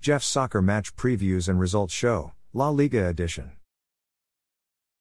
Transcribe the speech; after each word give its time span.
Jeff's 0.00 0.26
Soccer 0.26 0.62
Match 0.62 0.96
Previews 0.96 1.46
and 1.46 1.60
Results 1.60 1.92
Show, 1.92 2.32
La 2.54 2.70
Liga 2.70 3.06
Edition. 3.06 3.52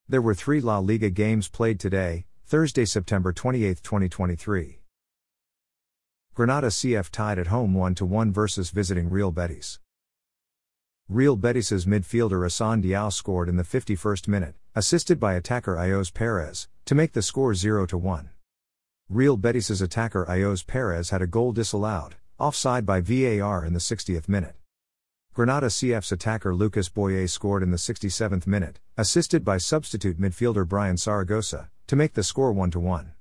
There 0.10 0.22
were 0.22 0.34
three 0.34 0.60
La 0.60 0.80
Liga 0.80 1.10
games 1.10 1.48
played 1.48 1.80
today, 1.80 2.26
Thursday, 2.46 2.84
September 2.84 3.32
28, 3.32 3.82
2023. 3.82 4.82
Granada 6.34 6.68
CF 6.68 7.10
tied 7.12 7.40
at 7.40 7.48
home 7.48 7.74
1 7.74 7.96
1 7.96 8.34
versus 8.34 8.72
visiting 8.72 9.10
Real 9.10 9.32
Betis. 9.32 9.80
Real 11.08 11.38
Betis's 11.38 11.86
midfielder 11.86 12.46
Assane 12.46 12.84
Diao 12.84 13.10
scored 13.10 13.48
in 13.48 13.56
the 13.56 13.64
51st 13.64 14.28
minute, 14.28 14.56
assisted 14.76 15.18
by 15.18 15.36
attacker 15.36 15.78
Ayoze 15.78 16.14
Perez, 16.14 16.68
to 16.84 16.94
make 16.94 17.14
the 17.14 17.22
score 17.22 17.54
0 17.54 17.88
1. 17.88 18.32
Real 19.08 19.38
Betis's 19.38 19.82
attacker 19.82 20.26
Ayoze 20.26 20.68
Perez 20.68 21.12
had 21.12 21.22
a 21.22 21.28
goal 21.28 21.54
disallowed, 21.54 22.18
offside 22.38 22.86
by 22.86 23.00
VAR 23.00 23.64
in 23.64 23.72
the 23.72 23.80
60th 23.80 24.28
minute. 24.28 24.59
Granada 25.40 25.68
CF's 25.68 26.12
attacker 26.12 26.54
Lucas 26.54 26.90
Boye 26.90 27.26
scored 27.26 27.64
in 27.64 27.72
the 27.72 27.78
67th 27.78 28.46
minute, 28.46 28.82
assisted 28.98 29.46
by 29.46 29.58
substitute 29.58 30.20
midfielder 30.20 30.68
Bryan 30.68 30.98
Zaragoza, 30.98 31.70
to 31.88 31.96
make 31.96 32.14
the 32.14 32.24
score 32.24 32.52
1 32.52 32.72
1. 32.72 33.14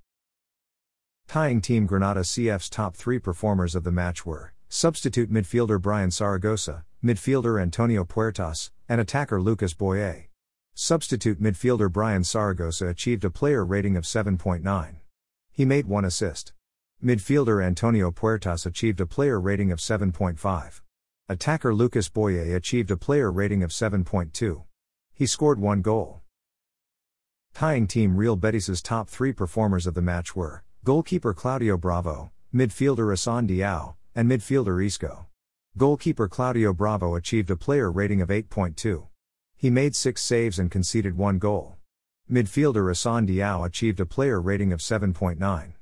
Tying 1.29 1.61
Team 1.61 1.87
Granada 1.87 2.23
CF's 2.23 2.69
top 2.69 2.97
three 2.97 3.21
performers 3.21 3.77
of 3.77 3.85
the 3.85 3.93
match 3.93 4.27
were 4.27 4.53
substitute 4.69 5.33
midfielder 5.33 5.81
Bryan 5.81 6.11
Zaragoza, 6.11 6.85
midfielder 7.05 7.63
Antonio 7.63 8.03
Puertas, 8.03 8.73
and 8.89 9.01
attacker 9.01 9.41
Lucas 9.41 9.73
Boye. 9.73 10.27
Substitute 10.75 11.41
midfielder 11.41 11.89
Bryan 11.89 12.25
Zaragoza 12.25 12.89
achieved 12.89 13.25
a 13.25 13.31
player 13.31 13.65
rating 13.65 13.97
of 13.97 14.03
7.9. 14.03 14.97
He 15.53 15.65
made 15.65 15.87
one 15.87 16.05
assist. 16.05 16.53
Midfielder 17.01 17.65
Antonio 17.65 18.11
Puertas 18.11 18.67
achieved 18.67 19.01
a 19.01 19.07
player 19.07 19.39
rating 19.39 19.71
of 19.71 19.79
7.5. 19.79 20.81
Attacker 21.31 21.75
Lucas 21.75 22.09
Boye 22.09 22.55
achieved 22.55 22.91
a 22.91 22.97
player 22.97 23.31
rating 23.31 23.63
of 23.63 23.69
7.2. 23.71 24.63
He 25.13 25.27
scored 25.27 25.61
one 25.61 25.83
goal. 25.83 26.23
Tying 27.53 27.87
team 27.87 28.17
Real 28.17 28.35
Betis's 28.35 28.81
top 28.81 29.11
three 29.11 29.35
performers 29.35 29.87
of 29.87 29.93
the 29.93 30.01
match 30.01 30.35
were 30.35 30.65
goalkeeper 30.85 31.35
Claudio 31.35 31.77
Bravo, 31.77 32.33
midfielder 32.55 33.13
Assane 33.13 33.47
Diao, 33.47 33.97
and 34.15 34.27
midfielder 34.31 34.83
Isco. 34.83 35.27
Goalkeeper 35.77 36.29
Claudio 36.29 36.73
Bravo 36.73 37.15
achieved 37.15 37.51
a 37.51 37.57
player 37.57 37.93
rating 37.93 38.23
of 38.23 38.31
8.2. 38.31 39.09
He 39.55 39.69
made 39.69 39.95
six 39.95 40.23
saves 40.23 40.59
and 40.59 40.71
conceded 40.71 41.19
one 41.19 41.39
goal. 41.39 41.77
Midfielder 42.31 42.91
Assane 42.91 43.29
Diao 43.29 43.67
achieved 43.67 44.01
a 44.01 44.07
player 44.07 44.41
rating 44.41 44.73
of 44.73 44.81
7.9. 44.81 45.75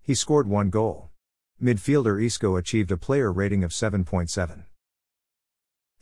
He 0.00 0.14
scored 0.14 0.46
one 0.46 0.70
goal. 0.70 1.10
Midfielder 1.60 2.24
Isco 2.24 2.54
achieved 2.54 2.92
a 2.92 2.96
player 2.96 3.32
rating 3.32 3.64
of 3.64 3.72
7.7. 3.72 4.62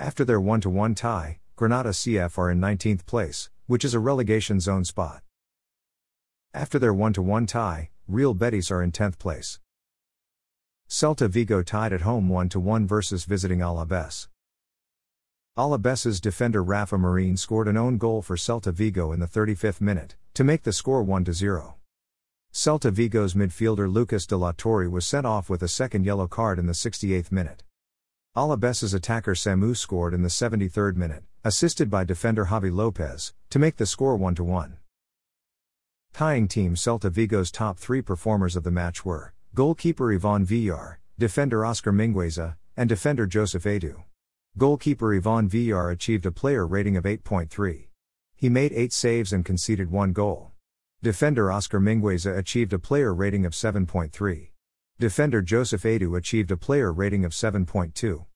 After 0.01 0.25
their 0.25 0.41
1 0.41 0.63
1 0.63 0.95
tie, 0.95 1.41
Granada 1.57 1.91
CF 1.91 2.39
are 2.39 2.51
in 2.51 2.59
19th 2.59 3.05
place, 3.05 3.51
which 3.67 3.85
is 3.85 3.93
a 3.93 3.99
relegation 3.99 4.59
zone 4.59 4.87
spot. 4.87 5.23
After 6.55 6.79
their 6.79 6.95
1 6.95 7.13
1 7.19 7.47
tie, 7.47 7.91
Real 8.09 8.33
Betis 8.33 8.71
are 8.71 8.83
in 8.83 8.93
10th 8.93 9.19
place. 9.19 9.61
Celta 10.89 11.29
Vigo 11.29 11.63
tied 11.63 11.93
at 11.93 12.01
home 12.01 12.31
1 12.31 12.49
1 12.49 12.87
versus 12.87 13.27
visiting 13.27 13.59
Alaves. 13.59 14.29
Alaves's 15.59 16.19
defender 16.19 16.63
Rafa 16.63 16.97
Marin 16.97 17.37
scored 17.37 17.69
an 17.69 17.77
own 17.77 17.99
goal 17.99 18.23
for 18.23 18.39
Celta 18.39 18.73
Vigo 18.73 19.13
in 19.13 19.21
the 19.21 19.29
35th 19.29 19.83
minute, 19.83 20.17
to 20.33 20.43
make 20.43 20.63
the 20.63 20.73
score 20.73 21.03
1 21.03 21.31
0. 21.31 21.77
Celta 22.51 22.91
Vigo's 22.91 23.35
midfielder 23.35 23.93
Lucas 23.93 24.25
de 24.25 24.39
la 24.39 24.53
Torre 24.57 24.89
was 24.89 25.07
sent 25.07 25.27
off 25.27 25.51
with 25.51 25.63
a 25.63 25.69
second 25.69 26.07
yellow 26.07 26.27
card 26.27 26.59
in 26.59 26.65
the 26.65 26.73
68th 26.73 27.31
minute. 27.31 27.65
Alaves's 28.37 28.95
attacker 28.95 29.35
Samu 29.35 29.77
scored 29.77 30.15
in 30.15 30.23
the 30.23 30.29
73rd 30.29 30.95
minute, 30.95 31.25
assisted 31.43 31.91
by 31.91 32.05
defender 32.05 32.45
Javi 32.45 32.73
Lopez, 32.73 33.35
to 33.51 33.59
make 33.59 33.75
the 33.75 33.87
score 33.87 34.15
1 34.15 34.37
1. 34.37 34.77
Tying 36.13 36.47
team 36.47 36.77
Celta 36.77 37.11
Vigo's 37.11 37.51
top 37.51 37.77
three 37.77 38.01
performers 38.01 38.55
of 38.55 38.63
the 38.63 38.71
match 38.71 39.05
were 39.05 39.35
goalkeeper 39.57 40.13
Ivan 40.15 40.45
Villar, 40.45 41.01
defender 41.19 41.67
Oscar 41.67 41.93
Mingueza, 41.93 42.55
and 42.77 42.89
defender 42.89 43.27
Joseph 43.27 43.65
Aidoo. 43.65 44.05
Goalkeeper 44.57 45.13
Ivan 45.13 45.49
Villar 45.49 45.91
achieved 45.91 46.25
a 46.25 46.31
player 46.31 46.65
rating 46.65 46.97
of 46.97 47.03
8.3. 47.03 47.89
He 48.37 48.49
made 48.49 48.73
8 48.73 48.93
saves 48.93 49.33
and 49.33 49.45
conceded 49.45 49.91
1 49.91 50.13
goal. 50.13 50.53
Defender 51.03 51.51
Oscar 51.51 51.81
Mingueza 51.81 52.39
achieved 52.39 52.73
a 52.73 52.79
player 52.79 53.13
rating 53.13 53.45
of 53.45 53.55
7.3. 53.55 54.51
Defender 55.01 55.41
Joseph 55.41 55.87
Aidoo 55.87 56.15
achieved 56.15 56.51
a 56.51 56.59
player 56.59 56.93
rating 56.93 57.25
of 57.25 57.33
7.2. 57.33 58.27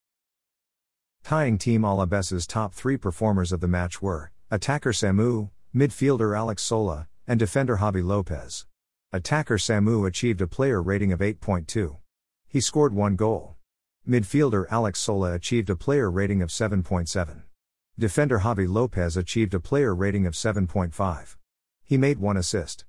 Tying 1.23 1.59
Team 1.59 1.85
Alaves's 1.85 2.47
top 2.47 2.73
three 2.73 2.97
performers 2.97 3.51
of 3.51 3.59
the 3.59 3.67
match 3.67 4.01
were 4.01 4.31
attacker 4.49 4.91
Samu, 4.91 5.51
midfielder 5.75 6.35
Alex 6.35 6.63
Sola, 6.63 7.07
and 7.27 7.39
defender 7.39 7.77
Javi 7.77 8.03
Lopez. 8.03 8.65
Attacker 9.13 9.59
Samu 9.59 10.07
achieved 10.07 10.41
a 10.41 10.47
player 10.47 10.81
rating 10.81 11.11
of 11.11 11.19
8.2. 11.19 11.97
He 12.47 12.59
scored 12.59 12.95
one 12.95 13.15
goal. 13.15 13.57
Midfielder 14.09 14.65
Alex 14.71 14.99
Sola 14.99 15.33
achieved 15.33 15.69
a 15.69 15.75
player 15.75 16.09
rating 16.09 16.41
of 16.41 16.49
7.7. 16.49 17.43
Defender 17.99 18.39
Javi 18.39 18.67
Lopez 18.67 19.15
achieved 19.15 19.53
a 19.53 19.59
player 19.59 19.93
rating 19.93 20.25
of 20.25 20.33
7.5. 20.33 21.35
He 21.83 21.95
made 21.95 22.17
one 22.17 22.37
assist. 22.37 22.85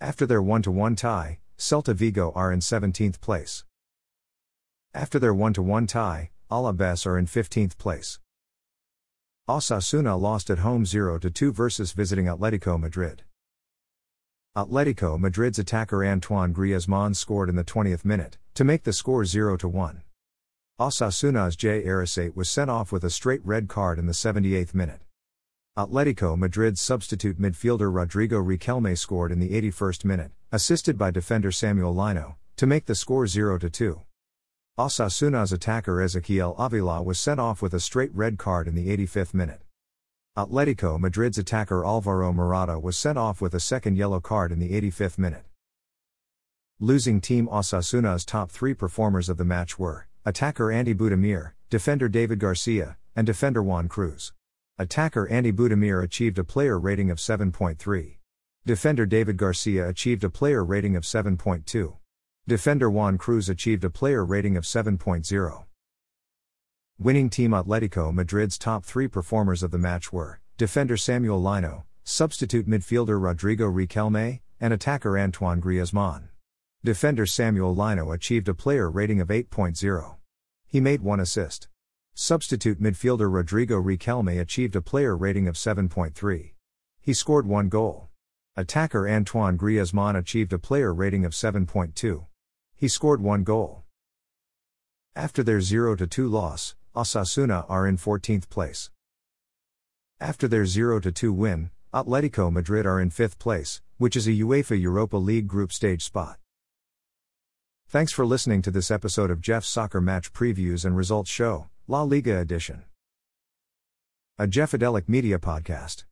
After 0.00 0.26
their 0.26 0.42
1 0.42 0.62
to 0.62 0.72
1 0.72 0.96
tie, 0.96 1.38
Celta 1.60 1.94
Vigo 1.94 2.32
are 2.34 2.50
in 2.50 2.60
17th 2.60 3.20
place. 3.20 3.64
After 4.94 5.18
their 5.18 5.34
1 5.34 5.52
1 5.58 5.86
tie, 5.86 6.30
Alaves 6.50 7.04
are 7.04 7.18
in 7.18 7.26
15th 7.26 7.76
place. 7.76 8.18
Osasuna 9.46 10.18
lost 10.18 10.48
at 10.48 10.60
home 10.60 10.86
0 10.86 11.18
2 11.18 11.52
versus 11.52 11.92
visiting 11.92 12.24
Atletico 12.24 12.80
Madrid. 12.80 13.24
Atletico 14.56 15.18
Madrid's 15.18 15.58
attacker 15.58 16.02
Antoine 16.02 16.54
Griezmann 16.54 17.14
scored 17.14 17.50
in 17.50 17.56
the 17.56 17.62
20th 17.62 18.06
minute, 18.06 18.38
to 18.54 18.64
make 18.64 18.84
the 18.84 18.92
score 18.94 19.26
0 19.26 19.58
1. 19.58 20.02
Osasuna's 20.80 21.56
Jay 21.56 21.84
Arrasate 21.84 22.34
was 22.34 22.48
sent 22.48 22.70
off 22.70 22.90
with 22.90 23.04
a 23.04 23.10
straight 23.10 23.44
red 23.44 23.68
card 23.68 23.98
in 23.98 24.06
the 24.06 24.12
78th 24.12 24.72
minute. 24.72 25.02
Atletico 25.78 26.36
Madrid's 26.36 26.80
substitute 26.80 27.40
midfielder 27.40 27.94
Rodrigo 27.94 28.42
Riquelme 28.42 28.98
scored 28.98 29.30
in 29.30 29.38
the 29.38 29.50
81st 29.50 30.04
minute, 30.04 30.32
assisted 30.50 30.98
by 30.98 31.12
defender 31.12 31.52
Samuel 31.52 31.94
Lino, 31.94 32.36
to 32.56 32.66
make 32.66 32.86
the 32.86 32.96
score 32.96 33.28
0 33.28 33.56
2. 33.56 34.00
Osasuna's 34.76 35.52
attacker 35.52 35.96
Ezequiel 35.96 36.56
Avila 36.58 37.04
was 37.04 37.20
sent 37.20 37.38
off 37.38 37.62
with 37.62 37.72
a 37.72 37.78
straight 37.78 38.12
red 38.12 38.36
card 38.36 38.66
in 38.66 38.74
the 38.74 38.88
85th 38.88 39.32
minute. 39.32 39.60
Atletico 40.36 40.98
Madrid's 40.98 41.38
attacker 41.38 41.84
Alvaro 41.84 42.32
Morata 42.32 42.80
was 42.80 42.98
sent 42.98 43.16
off 43.16 43.40
with 43.40 43.54
a 43.54 43.60
second 43.60 43.96
yellow 43.96 44.18
card 44.18 44.50
in 44.50 44.58
the 44.58 44.72
85th 44.72 45.18
minute. 45.18 45.44
Losing 46.80 47.20
team 47.20 47.46
Osasuna's 47.46 48.24
top 48.24 48.50
three 48.50 48.74
performers 48.74 49.28
of 49.28 49.36
the 49.36 49.44
match 49.44 49.78
were 49.78 50.08
attacker 50.24 50.72
Ante 50.72 50.94
Budimir, 50.94 51.52
defender 51.68 52.08
David 52.08 52.40
Garcia, 52.40 52.96
and 53.14 53.24
defender 53.24 53.62
Juan 53.62 53.86
Cruz. 53.86 54.32
Attacker 54.80 55.28
Ante 55.28 55.52
Budimir 55.52 56.02
achieved 56.02 56.38
a 56.38 56.42
player 56.42 56.78
rating 56.78 57.10
of 57.10 57.18
7.3. 57.18 58.16
Defender 58.64 59.04
David 59.04 59.36
Garcia 59.36 59.86
achieved 59.86 60.24
a 60.24 60.30
player 60.30 60.64
rating 60.64 60.96
of 60.96 61.02
7.2. 61.02 61.98
Defender 62.48 62.88
Juan 62.88 63.18
Cruz 63.18 63.50
achieved 63.50 63.84
a 63.84 63.90
player 63.90 64.24
rating 64.24 64.56
of 64.56 64.64
7.0. 64.64 65.64
Winning 66.98 67.28
team 67.28 67.50
Atletico 67.50 68.10
Madrid's 68.10 68.56
top 68.56 68.86
three 68.86 69.06
performers 69.06 69.62
of 69.62 69.70
the 69.70 69.76
match 69.76 70.14
were 70.14 70.40
defender 70.56 70.96
Samuel 70.96 71.42
Lino, 71.42 71.84
substitute 72.02 72.66
midfielder 72.66 73.22
Rodrigo 73.22 73.66
Riquelme, 73.70 74.40
and 74.58 74.72
attacker 74.72 75.18
Antoine 75.18 75.60
Griezmann. 75.60 76.30
Defender 76.82 77.26
Samuel 77.26 77.74
Lino 77.74 78.12
achieved 78.12 78.48
a 78.48 78.54
player 78.54 78.90
rating 78.90 79.20
of 79.20 79.28
8.0. 79.28 80.16
He 80.66 80.80
made 80.80 81.02
one 81.02 81.20
assist. 81.20 81.68
Substitute 82.14 82.80
midfielder 82.80 83.32
Rodrigo 83.32 83.80
Riquelme 83.80 84.40
achieved 84.40 84.76
a 84.76 84.82
player 84.82 85.16
rating 85.16 85.48
of 85.48 85.54
7.3. 85.54 86.52
He 87.00 87.14
scored 87.14 87.46
one 87.46 87.68
goal. 87.68 88.08
Attacker 88.56 89.08
Antoine 89.08 89.56
Griezmann 89.56 90.16
achieved 90.16 90.52
a 90.52 90.58
player 90.58 90.92
rating 90.92 91.24
of 91.24 91.32
7.2. 91.32 92.26
He 92.74 92.88
scored 92.88 93.22
one 93.22 93.44
goal. 93.44 93.84
After 95.16 95.42
their 95.42 95.60
0 95.60 95.96
2 95.96 96.28
loss, 96.28 96.74
Osasuna 96.94 97.64
are 97.68 97.86
in 97.86 97.96
14th 97.96 98.48
place. 98.48 98.90
After 100.20 100.46
their 100.48 100.66
0 100.66 101.00
2 101.00 101.32
win, 101.32 101.70
Atletico 101.94 102.52
Madrid 102.52 102.86
are 102.86 103.00
in 103.00 103.10
5th 103.10 103.38
place, 103.38 103.80
which 103.98 104.16
is 104.16 104.26
a 104.26 104.32
UEFA 104.32 104.80
Europa 104.80 105.16
League 105.16 105.46
group 105.46 105.72
stage 105.72 106.04
spot. 106.04 106.38
Thanks 107.88 108.12
for 108.12 108.24
listening 108.24 108.62
to 108.62 108.70
this 108.70 108.90
episode 108.90 109.30
of 109.30 109.40
Jeff's 109.40 109.68
Soccer 109.68 110.00
Match 110.00 110.32
Previews 110.32 110.84
and 110.84 110.96
Results 110.96 111.30
Show. 111.30 111.68
La 111.90 112.02
Liga 112.02 112.38
edition. 112.38 112.84
A 114.38 114.46
Jeffadelic 114.46 115.08
Media 115.08 115.40
Podcast. 115.40 116.04